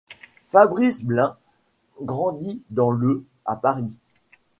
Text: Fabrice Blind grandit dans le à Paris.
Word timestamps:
Fabrice 0.49 1.03
Blind 1.03 1.35
grandit 2.01 2.63
dans 2.71 2.89
le 2.89 3.23
à 3.45 3.55
Paris. 3.55 3.93